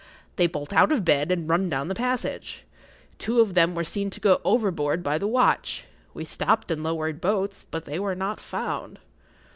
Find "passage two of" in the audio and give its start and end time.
1.93-3.53